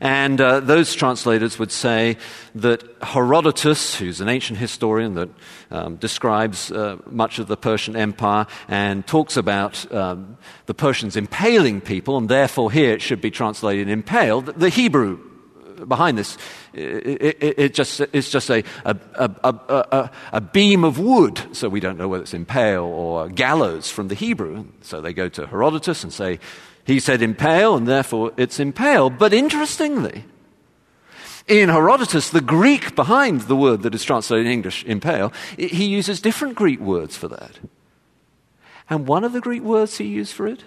And 0.00 0.40
uh, 0.40 0.60
those 0.60 0.94
translators 0.94 1.58
would 1.58 1.70
say 1.70 2.16
that 2.56 2.82
Herodotus, 3.02 3.94
who's 3.94 4.20
an 4.20 4.28
ancient 4.28 4.58
historian 4.58 5.14
that 5.14 5.28
um, 5.70 5.96
describes 5.96 6.72
uh, 6.72 6.98
much 7.08 7.38
of 7.38 7.46
the 7.46 7.56
Persian 7.56 7.96
Empire 7.96 8.46
and 8.68 9.06
talks 9.06 9.36
about 9.36 9.90
um, 9.92 10.36
the 10.66 10.74
Persians 10.74 11.16
impaling 11.16 11.80
people, 11.80 12.18
and 12.18 12.28
therefore 12.28 12.72
here 12.72 12.92
it 12.92 13.00
should 13.00 13.20
be 13.20 13.30
translated 13.30 13.88
impaled, 13.88 14.46
the 14.46 14.70
Hebrew 14.70 15.20
behind 15.88 16.18
this. 16.18 16.36
It, 16.72 17.36
it, 17.40 17.58
it 17.58 17.74
just, 17.74 18.00
it's 18.12 18.30
just 18.30 18.50
a, 18.50 18.64
a, 18.84 18.96
a, 19.14 20.10
a, 20.32 20.40
beam 20.40 20.84
of 20.84 20.98
wood, 20.98 21.40
so 21.52 21.68
we 21.68 21.80
don't 21.80 21.98
know 21.98 22.08
whether 22.08 22.22
it's 22.22 22.34
impale 22.34 22.84
or 22.84 23.28
gallows 23.28 23.90
from 23.90 24.08
the 24.08 24.14
Hebrew. 24.14 24.66
So 24.82 25.00
they 25.00 25.12
go 25.12 25.28
to 25.30 25.46
Herodotus 25.46 26.02
and 26.02 26.12
say, 26.12 26.38
he 26.84 27.00
said 27.00 27.22
impale, 27.22 27.76
and 27.76 27.86
therefore 27.86 28.32
it's 28.36 28.58
impale. 28.58 29.10
But 29.10 29.32
interestingly, 29.32 30.24
in 31.46 31.68
Herodotus, 31.68 32.30
the 32.30 32.40
Greek 32.40 32.94
behind 32.94 33.42
the 33.42 33.56
word 33.56 33.82
that 33.82 33.94
is 33.94 34.04
translated 34.04 34.46
in 34.46 34.52
English, 34.52 34.84
impale, 34.84 35.32
he 35.56 35.84
uses 35.84 36.20
different 36.20 36.54
Greek 36.54 36.80
words 36.80 37.16
for 37.16 37.28
that. 37.28 37.58
And 38.90 39.06
one 39.06 39.24
of 39.24 39.32
the 39.32 39.40
Greek 39.40 39.62
words 39.62 39.98
he 39.98 40.04
used 40.04 40.34
for 40.34 40.46
it 40.46 40.64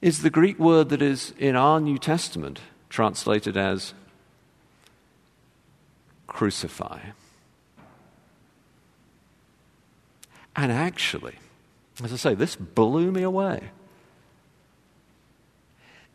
is 0.00 0.22
the 0.22 0.30
Greek 0.30 0.58
word 0.58 0.88
that 0.88 1.00
is 1.00 1.32
in 1.38 1.56
our 1.56 1.80
New 1.80 1.98
Testament 1.98 2.60
translated 2.92 3.56
as 3.56 3.94
crucify. 6.26 7.00
And 10.54 10.70
actually, 10.70 11.36
as 12.04 12.12
I 12.12 12.16
say, 12.16 12.34
this 12.34 12.54
blew 12.54 13.10
me 13.10 13.22
away. 13.22 13.70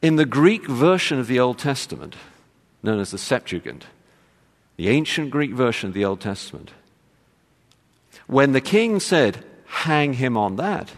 In 0.03 0.17
the 0.17 0.25
Greek 0.25 0.67
version 0.67 1.19
of 1.19 1.25
the 1.25 1.39
Old 1.39 1.57
Testament, 1.57 2.15
known 2.83 2.99
as 2.99 3.09
the 3.09 3.17
Septuagint, 3.17 3.87
the 4.75 4.89
ancient 4.89 5.31
Greek 5.31 5.53
version 5.53 5.87
of 5.87 5.95
the 5.95 6.05
Old 6.05 6.21
Testament, 6.21 6.69
when 8.27 8.51
the 8.51 8.61
king 8.61 8.99
said, 8.99 9.43
hang 9.65 10.13
him 10.13 10.37
on 10.37 10.57
that, 10.57 10.91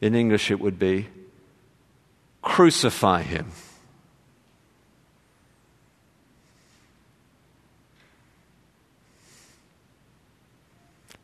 in 0.00 0.14
English 0.14 0.48
it 0.48 0.60
would 0.60 0.78
be, 0.78 1.08
crucify 2.40 3.22
him. 3.22 3.50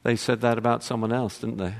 They 0.06 0.14
said 0.14 0.40
that 0.42 0.56
about 0.56 0.84
someone 0.84 1.10
else, 1.10 1.40
didn't 1.40 1.56
they? 1.56 1.74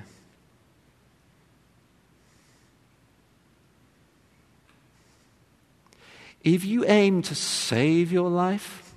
If 6.43 6.65
you 6.65 6.85
aim 6.87 7.23
to 7.23 7.37
save 7.37 8.11
your 8.11 8.29
life, 8.29 8.93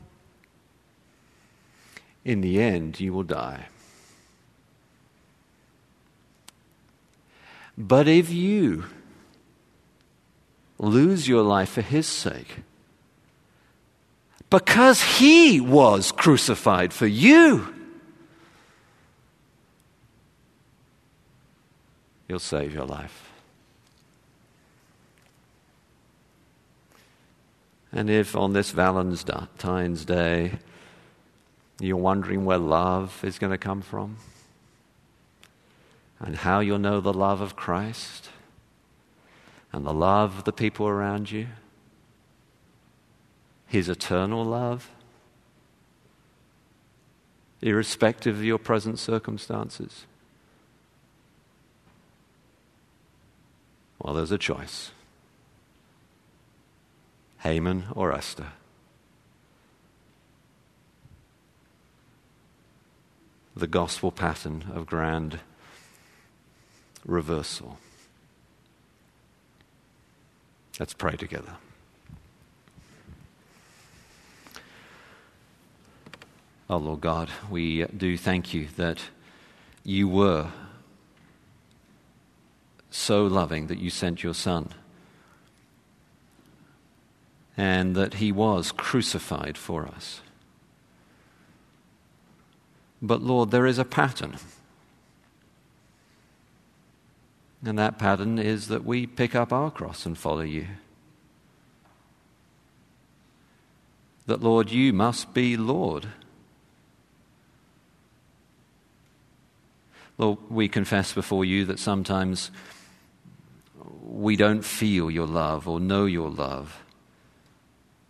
in 2.25 2.41
the 2.41 2.59
end 2.59 2.99
you 2.99 3.13
will 3.13 3.21
die. 3.21 3.67
But 7.77 8.07
if 8.07 8.31
you 8.31 8.85
lose 10.79 11.27
your 11.27 11.43
life 11.43 11.69
for 11.69 11.81
his 11.81 12.07
sake, 12.07 12.61
because 14.49 15.03
he 15.19 15.61
was 15.61 16.11
crucified 16.11 16.93
for 16.93 17.05
you, 17.05 17.75
He'll 22.29 22.37
save 22.37 22.75
your 22.75 22.85
life. 22.85 23.31
And 27.91 28.07
if 28.07 28.35
on 28.35 28.53
this 28.53 28.69
Valentine's 28.69 30.05
Day 30.05 30.59
you're 31.79 31.97
wondering 31.97 32.45
where 32.45 32.59
love 32.59 33.19
is 33.23 33.39
going 33.39 33.51
to 33.51 33.57
come 33.57 33.81
from 33.81 34.17
and 36.19 36.35
how 36.35 36.59
you'll 36.59 36.77
know 36.77 37.01
the 37.01 37.13
love 37.13 37.41
of 37.41 37.55
Christ 37.55 38.29
and 39.73 39.83
the 39.83 39.93
love 39.93 40.37
of 40.37 40.43
the 40.43 40.53
people 40.53 40.87
around 40.87 41.31
you, 41.31 41.47
His 43.65 43.89
eternal 43.89 44.45
love, 44.45 44.91
irrespective 47.59 48.35
of 48.35 48.45
your 48.45 48.59
present 48.59 48.99
circumstances. 48.99 50.05
Well, 53.99 54.13
there's 54.13 54.31
a 54.31 54.38
choice 54.38 54.91
Haman 57.39 57.85
or 57.95 58.13
Esther. 58.13 58.53
The 63.55 63.67
gospel 63.67 64.12
pattern 64.12 64.65
of 64.73 64.85
grand 64.85 65.39
reversal. 67.05 67.77
Let's 70.79 70.93
pray 70.93 71.17
together. 71.17 71.57
Oh, 76.69 76.77
Lord 76.77 77.01
God, 77.01 77.29
we 77.49 77.85
do 77.85 78.15
thank 78.15 78.53
you 78.53 78.67
that 78.77 78.99
you 79.83 80.07
were 80.07 80.51
so 82.89 83.25
loving 83.25 83.67
that 83.67 83.80
you 83.80 83.89
sent 83.89 84.23
your 84.23 84.34
Son, 84.34 84.69
and 87.56 87.95
that 87.95 88.15
he 88.15 88.32
was 88.32 88.71
crucified 88.71 89.58
for 89.58 89.86
us. 89.86 90.21
But 93.02 93.21
Lord, 93.21 93.52
there 93.52 93.65
is 93.65 93.78
a 93.78 93.86
pattern. 93.86 94.38
And 97.65 97.78
that 97.78 97.99
pattern 97.99 98.39
is 98.39 98.69
that 98.69 98.86
we 98.86 99.06
pick 99.06 99.36
up 99.36 99.52
our 99.52 99.69
cross 99.69 100.06
and 100.06 100.17
follow 100.17 100.41
you. 100.41 100.67
That, 104.28 104.41
Lord, 104.41 104.71
you 104.71 104.93
must 104.93 105.34
be 105.34 105.58
Lord. 105.58 106.08
Lord, 110.17 110.38
we 110.49 110.67
confess 110.67 111.13
before 111.13 111.43
you 111.43 111.65
that 111.65 111.80
sometimes 111.80 112.52
we 114.10 114.36
don't 114.36 114.63
feel 114.65 115.12
your 115.12 115.28
love 115.28 115.67
or 115.67 115.80
know 115.80 116.06
your 116.06 116.30
love. 116.30 116.84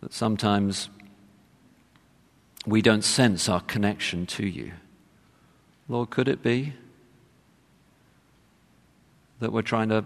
That 0.00 0.14
sometimes 0.14 0.88
we 2.66 2.80
don't 2.80 3.04
sense 3.04 3.48
our 3.48 3.60
connection 3.60 4.26
to 4.26 4.46
you. 4.46 4.72
Lord, 5.88 6.10
could 6.10 6.28
it 6.28 6.42
be 6.42 6.72
that 9.40 9.52
we're 9.52 9.62
trying 9.62 9.90
to 9.90 10.04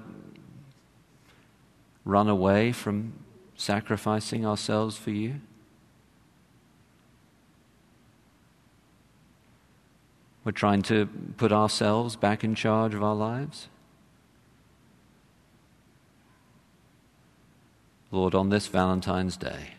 run 2.04 2.28
away 2.28 2.72
from 2.72 3.12
sacrificing 3.56 4.44
ourselves 4.44 4.96
for 4.96 5.10
you? 5.10 5.36
We're 10.44 10.52
trying 10.52 10.82
to 10.82 11.08
put 11.36 11.52
ourselves 11.52 12.16
back 12.16 12.42
in 12.42 12.54
charge 12.54 12.94
of 12.94 13.02
our 13.02 13.14
lives? 13.14 13.68
Lord, 18.14 18.36
on 18.36 18.48
this 18.48 18.68
Valentine's 18.68 19.36
Day, 19.36 19.72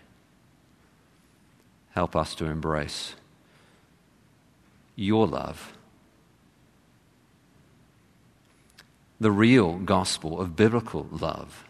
help 1.91 2.17
us 2.17 2.35
to 2.35 2.45
embrace 2.47 3.15
your 4.97 5.25
love, 5.25 5.71
the 9.21 9.31
real 9.31 9.77
gospel 9.77 10.41
of 10.41 10.57
biblical 10.57 11.07
love. 11.11 11.63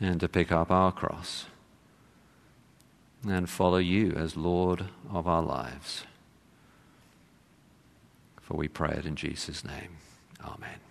And 0.00 0.18
to 0.20 0.28
pick 0.30 0.50
up 0.50 0.70
our 0.70 0.92
cross 0.92 1.44
and 3.28 3.50
follow 3.50 3.76
you 3.76 4.12
as 4.12 4.34
Lord 4.34 4.86
of 5.12 5.28
our 5.28 5.42
lives. 5.42 6.04
For 8.40 8.56
we 8.56 8.66
pray 8.66 8.94
it 8.96 9.04
in 9.04 9.14
Jesus' 9.14 9.62
name. 9.62 9.98
Amen. 10.44 10.81